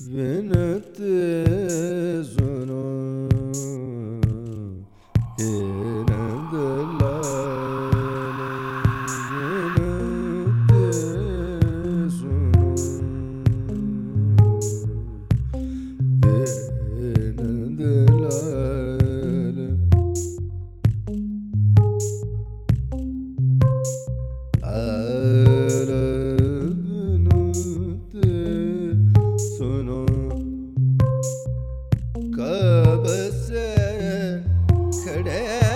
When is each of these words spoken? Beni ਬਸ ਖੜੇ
Beni 0.00 0.82
ਬਸ 33.04 33.50
ਖੜੇ 35.04 35.67